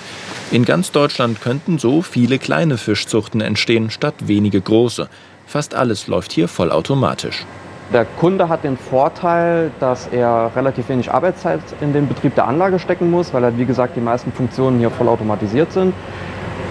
[0.51, 5.09] In ganz Deutschland könnten so viele kleine Fischzuchten entstehen statt wenige große.
[5.47, 7.45] Fast alles läuft hier vollautomatisch.
[7.93, 12.79] Der Kunde hat den Vorteil, dass er relativ wenig Arbeitszeit in den Betrieb der Anlage
[12.79, 15.93] stecken muss, weil er, wie gesagt, die meisten Funktionen hier vollautomatisiert sind.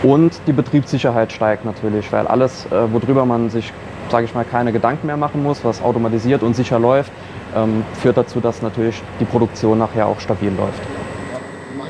[0.03, 3.71] Und die Betriebssicherheit steigt natürlich, weil alles, äh, worüber man sich,
[4.11, 7.13] sage ich mal, keine Gedanken mehr machen muss, was automatisiert und sicher läuft,
[7.57, 10.81] ähm, führt dazu, dass natürlich die Produktion nachher auch stabil läuft.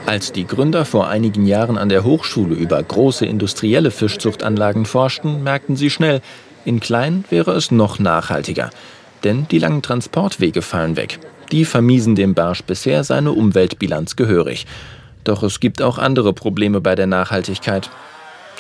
[0.06, 5.76] Als die Gründer vor einigen Jahren an der Hochschule über große industrielle Fischzuchtanlagen forschten, merkten
[5.76, 6.20] sie schnell,
[6.64, 8.70] in klein wäre es noch nachhaltiger.
[9.24, 11.20] Denn die langen Transportwege fallen weg.
[11.52, 14.66] Die vermiesen dem Barsch bisher seine Umweltbilanz gehörig.
[15.24, 17.90] Doch es gibt auch andere Probleme bei der Nachhaltigkeit.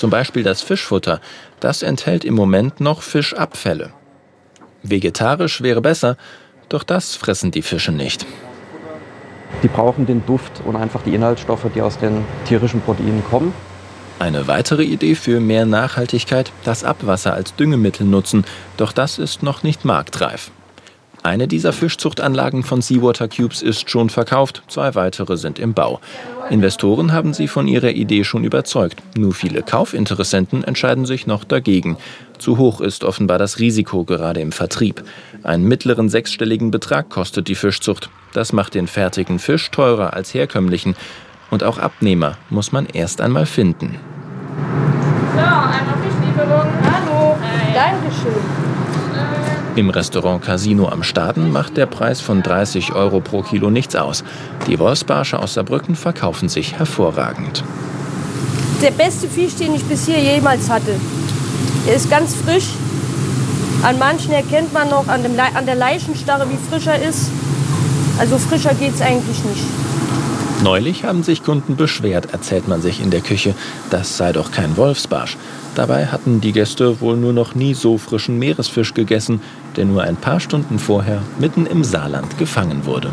[0.00, 1.20] Zum Beispiel das Fischfutter.
[1.60, 3.92] Das enthält im Moment noch Fischabfälle.
[4.82, 6.16] Vegetarisch wäre besser,
[6.70, 8.24] doch das fressen die Fische nicht.
[9.62, 13.52] Die brauchen den Duft und einfach die Inhaltsstoffe, die aus den tierischen Proteinen kommen.
[14.18, 18.46] Eine weitere Idee für mehr Nachhaltigkeit, das Abwasser als Düngemittel nutzen,
[18.78, 20.50] doch das ist noch nicht marktreif.
[21.22, 26.00] Eine dieser Fischzuchtanlagen von Seawater Cubes ist schon verkauft, zwei weitere sind im Bau.
[26.48, 29.02] Investoren haben sie von ihrer Idee schon überzeugt.
[29.16, 31.98] Nur viele Kaufinteressenten entscheiden sich noch dagegen.
[32.38, 35.04] Zu hoch ist offenbar das Risiko gerade im Vertrieb.
[35.42, 38.08] Einen mittleren sechsstelligen Betrag kostet die Fischzucht.
[38.32, 40.96] Das macht den fertigen Fisch teurer als herkömmlichen.
[41.50, 43.96] Und auch Abnehmer muss man erst einmal finden.
[45.34, 46.66] So, einmal Fischlieferung.
[46.82, 47.36] Hallo.
[47.74, 48.69] Dankeschön.
[49.76, 54.24] Im Restaurant Casino am Staden macht der Preis von 30 Euro pro Kilo nichts aus.
[54.66, 57.62] Die Wolfsbarsche aus Saarbrücken verkaufen sich hervorragend.
[58.82, 60.98] Der beste Fisch, den ich bisher jemals hatte.
[61.86, 62.70] Der ist ganz frisch.
[63.82, 67.30] An manchen erkennt man noch an, dem, an der Leichenstarre, wie frischer ist.
[68.18, 69.79] Also frischer geht es eigentlich nicht.
[70.62, 73.54] Neulich haben sich Kunden beschwert, erzählt man sich in der Küche.
[73.88, 75.38] Das sei doch kein Wolfsbarsch.
[75.74, 79.40] Dabei hatten die Gäste wohl nur noch nie so frischen Meeresfisch gegessen,
[79.76, 83.10] der nur ein paar Stunden vorher mitten im Saarland gefangen wurde.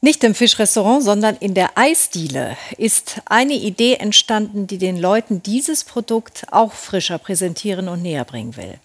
[0.00, 5.84] Nicht im Fischrestaurant, sondern in der Eisdiele ist eine Idee entstanden, die den Leuten dieses
[5.84, 8.80] Produkt auch frischer präsentieren und näher bringen will.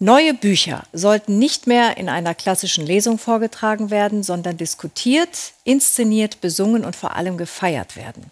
[0.00, 6.84] Neue Bücher sollten nicht mehr in einer klassischen Lesung vorgetragen werden, sondern diskutiert, inszeniert, besungen
[6.84, 8.30] und vor allem gefeiert werden.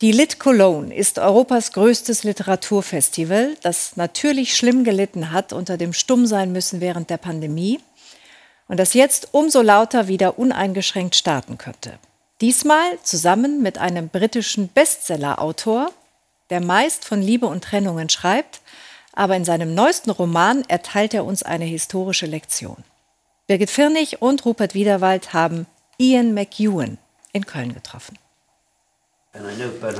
[0.00, 6.50] Die Lit Cologne ist Europas größtes Literaturfestival, das natürlich schlimm gelitten hat unter dem Stummsein
[6.50, 7.78] müssen während der Pandemie
[8.66, 12.00] und das jetzt umso lauter wieder uneingeschränkt starten könnte.
[12.40, 15.92] Diesmal zusammen mit einem britischen Bestsellerautor,
[16.48, 18.60] der meist von Liebe und Trennungen schreibt
[19.20, 22.78] aber in seinem neuesten Roman erteilt er uns eine historische Lektion.
[23.48, 25.66] Birgit Firnig und Rupert Wiederwald haben
[25.98, 26.96] Ian McEwan
[27.34, 28.16] in Köln getroffen.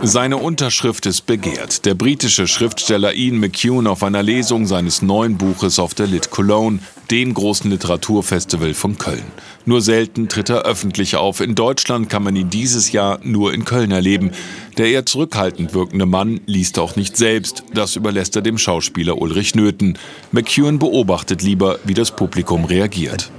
[0.02, 1.84] Seine Unterschrift ist begehrt.
[1.84, 6.78] Der britische Schriftsteller Ian McEwan auf einer Lesung seines neuen Buches auf der Lit Cologne,
[7.10, 9.30] dem großen Literaturfestival von Köln.
[9.66, 11.40] Nur selten tritt er öffentlich auf.
[11.40, 14.30] In Deutschland kann man ihn dieses Jahr nur in Köln erleben.
[14.78, 17.64] Der eher zurückhaltend wirkende Mann liest auch nicht selbst.
[17.74, 19.98] Das überlässt er dem Schauspieler Ulrich Nöthen.
[20.32, 23.30] McEwan beobachtet lieber, wie das Publikum reagiert.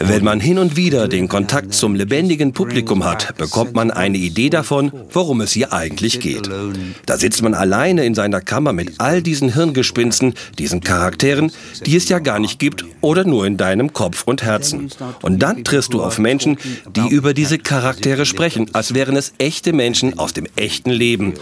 [0.00, 4.50] Wenn man hin und wieder den Kontakt zum lebendigen Publikum hat, bekommt man eine Idee
[4.50, 6.50] davon, worum es hier eigentlich geht.
[7.06, 11.52] Da sitzt man alleine in seiner Kammer mit all diesen Hirngespinsten, diesen Charakteren,
[11.86, 14.47] die es ja gar nicht gibt oder nur in deinem Kopf und Herzen.
[15.22, 16.58] Und dann triffst du auf Menschen,
[16.96, 21.34] die über diese Charaktere sprechen, als wären es echte Menschen aus dem echten Leben.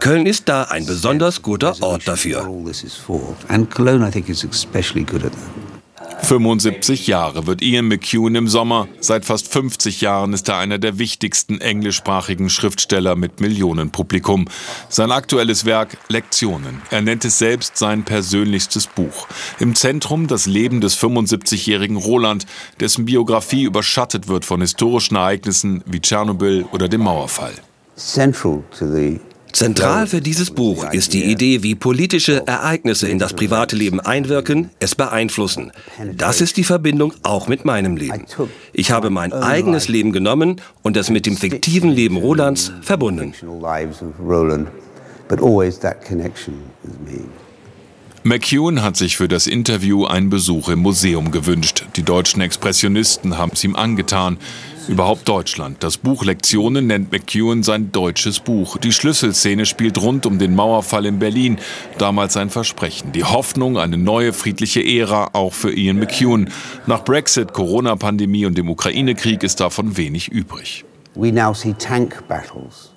[0.00, 2.48] Köln ist da ein besonders guter Ort dafür.
[6.22, 8.88] 75 Jahre wird Ian McEwan im Sommer.
[9.00, 14.46] Seit fast 50 Jahren ist er einer der wichtigsten englischsprachigen Schriftsteller mit Millionenpublikum.
[14.88, 16.82] Sein aktuelles Werk Lektionen.
[16.90, 19.26] Er nennt es selbst sein persönlichstes Buch.
[19.58, 22.46] Im Zentrum das Leben des 75-jährigen Roland,
[22.78, 27.54] dessen Biografie überschattet wird von historischen Ereignissen wie Tschernobyl oder dem Mauerfall.
[27.96, 29.20] Central to the
[29.52, 34.70] Zentral für dieses Buch ist die Idee, wie politische Ereignisse in das private Leben einwirken,
[34.78, 35.72] es beeinflussen.
[36.16, 38.24] Das ist die Verbindung auch mit meinem Leben.
[38.72, 43.34] Ich habe mein eigenes Leben genommen und es mit dem fiktiven Leben Rolands verbunden.
[48.22, 51.86] McEwan hat sich für das Interview einen Besuch im Museum gewünscht.
[51.96, 54.36] Die deutschen Expressionisten haben es ihm angetan.
[54.90, 55.84] Überhaupt Deutschland.
[55.84, 58.76] Das Buch Lektionen nennt McEwan sein deutsches Buch.
[58.76, 61.58] Die Schlüsselszene spielt rund um den Mauerfall in Berlin.
[61.98, 63.12] Damals ein Versprechen.
[63.12, 66.50] Die Hoffnung, eine neue friedliche Ära, auch für Ian McEwan.
[66.88, 70.84] Nach Brexit, Corona-Pandemie und dem Ukraine-Krieg ist davon wenig übrig.
[71.14, 72.90] We now see tank battles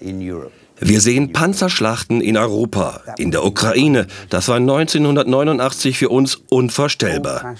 [0.00, 0.52] in Europe.
[0.80, 4.06] Wir sehen Panzerschlachten in Europa, in der Ukraine.
[4.30, 7.56] Das war 1989 für uns unvorstellbar.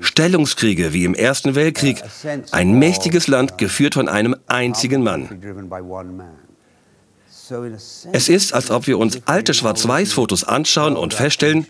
[0.00, 2.02] Stellungskriege wie im Ersten Weltkrieg.
[2.50, 5.28] Ein mächtiges Land geführt von einem einzigen Mann.
[8.12, 11.66] Es ist, als ob wir uns alte Schwarz-Weiß-Fotos anschauen und feststellen,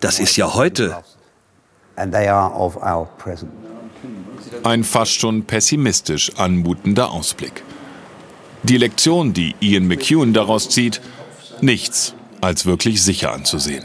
[0.00, 0.96] das ist ja heute.
[4.64, 7.62] Ein fast schon pessimistisch anmutender Ausblick.
[8.64, 11.00] Die Lektion, die Ian McEwan daraus zieht,
[11.60, 13.84] nichts als wirklich sicher anzusehen.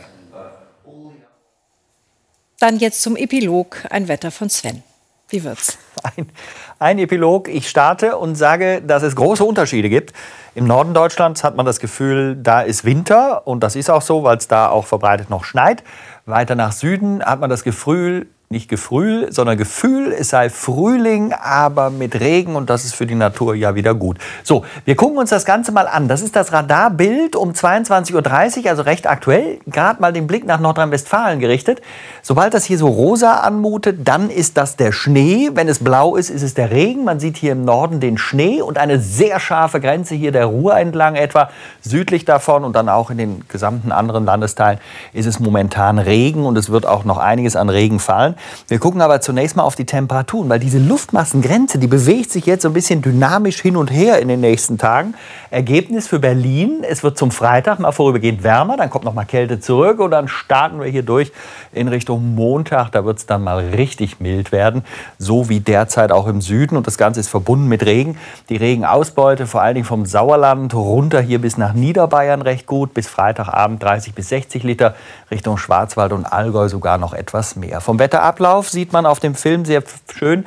[2.59, 4.83] Dann jetzt zum Epilog, ein Wetter von Sven.
[5.29, 5.77] Wie wird's?
[6.03, 6.29] Ein,
[6.77, 7.49] ein Epilog.
[7.49, 10.13] Ich starte und sage, dass es große Unterschiede gibt.
[10.53, 14.23] Im Norden Deutschlands hat man das Gefühl, da ist Winter und das ist auch so,
[14.23, 15.83] weil es da auch verbreitet noch schneit.
[16.25, 21.89] Weiter nach Süden hat man das Gefühl, nicht Gefühl, sondern Gefühl, es sei Frühling, aber
[21.89, 24.19] mit Regen und das ist für die Natur ja wieder gut.
[24.41, 26.07] So, wir gucken uns das Ganze mal an.
[26.07, 29.60] Das ist das Radarbild um 22.30 Uhr, also recht aktuell.
[29.67, 31.81] Gerade mal den Blick nach Nordrhein-Westfalen gerichtet.
[32.21, 35.49] Sobald das hier so rosa anmutet, dann ist das der Schnee.
[35.53, 37.03] Wenn es blau ist, ist es der Regen.
[37.03, 40.77] Man sieht hier im Norden den Schnee und eine sehr scharfe Grenze hier der Ruhr
[40.77, 41.49] entlang, etwa
[41.81, 44.79] südlich davon und dann auch in den gesamten anderen Landesteilen
[45.12, 48.37] ist es momentan Regen und es wird auch noch einiges an Regen fallen.
[48.67, 52.63] Wir gucken aber zunächst mal auf die Temperaturen, weil diese Luftmassengrenze, die bewegt sich jetzt
[52.63, 55.13] so ein bisschen dynamisch hin und her in den nächsten Tagen.
[55.50, 59.60] Ergebnis für Berlin, es wird zum Freitag mal vorübergehend wärmer, dann kommt noch mal Kälte
[59.60, 61.31] zurück und dann starten wir hier durch
[61.71, 62.92] in Richtung Montag.
[62.92, 64.83] Da wird es dann mal richtig mild werden,
[65.17, 66.77] so wie derzeit auch im Süden.
[66.77, 68.17] Und das Ganze ist verbunden mit Regen.
[68.50, 72.94] Die Regenausbeute vor allen Dingen vom Sauerland runter hier bis nach Niederbayern recht gut.
[72.94, 74.96] Bis Freitagabend 30 bis 60 Liter,
[75.31, 77.81] Richtung Schwarzwald und Allgäu sogar noch etwas mehr.
[77.81, 77.98] Vom
[78.28, 80.46] Wetterablauf sieht man auf dem Film sehr schön,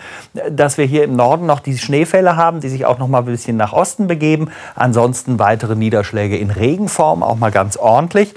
[0.51, 3.25] dass wir hier im Norden noch die Schneefälle haben, die sich auch noch mal ein
[3.25, 4.51] bisschen nach Osten begeben.
[4.75, 8.35] Ansonsten weitere Niederschläge in Regenform, auch mal ganz ordentlich.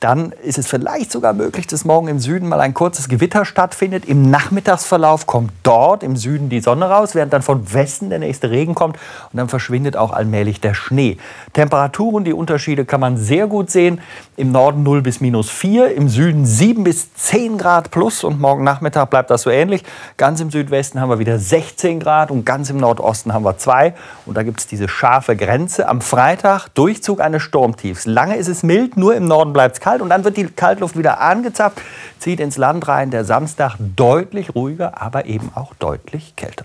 [0.00, 4.06] Dann ist es vielleicht sogar möglich, dass morgen im Süden mal ein kurzes Gewitter stattfindet.
[4.06, 8.48] Im Nachmittagsverlauf kommt dort im Süden die Sonne raus, während dann von Westen der nächste
[8.50, 8.96] Regen kommt
[9.30, 11.18] und dann verschwindet auch allmählich der Schnee.
[11.52, 14.00] Temperaturen, die Unterschiede kann man sehr gut sehen.
[14.38, 18.64] Im Norden 0 bis minus 4, im Süden 7 bis 10 Grad plus und morgen
[18.64, 19.84] Nachmittag bleibt das so ähnlich.
[20.16, 23.92] Ganz im Südwesten haben wir wieder 16 Grad und ganz im Nordosten haben wir 2.
[24.24, 25.86] Und da gibt es diese scharfe Grenze.
[25.86, 28.06] Am Freitag Durchzug eines Sturmtiefs.
[28.06, 30.46] Lange ist es mild, nur im Norden bleibt es kalt kalt und dann wird die
[30.46, 31.80] Kaltluft wieder angezapft,
[32.18, 33.10] zieht ins Land rein.
[33.10, 36.64] Der Samstag deutlich ruhiger, aber eben auch deutlich kälter.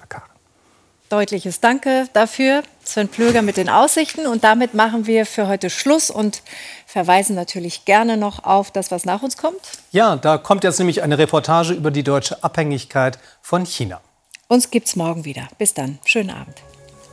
[1.09, 4.25] Deutliches Danke dafür, Sven Plöger mit den Aussichten.
[4.25, 6.41] Und damit machen wir für heute Schluss und
[6.87, 9.59] verweisen natürlich gerne noch auf das, was nach uns kommt.
[9.91, 14.01] Ja, da kommt jetzt nämlich eine Reportage über die deutsche Abhängigkeit von China.
[14.47, 15.47] Uns gibt's morgen wieder.
[15.57, 15.99] Bis dann.
[16.05, 16.61] Schönen Abend.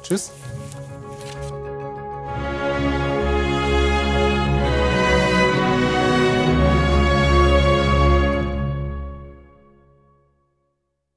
[0.03, 0.33] Tschüss.